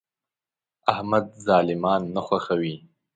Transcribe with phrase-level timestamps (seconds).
[0.91, 2.75] احمد ظالمان نه خوښوي.